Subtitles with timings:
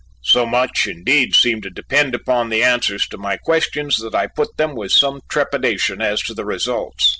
[0.23, 4.57] So much indeed seemed to depend upon the answers to my questions that I put
[4.57, 7.07] them with some trepidation as to the results.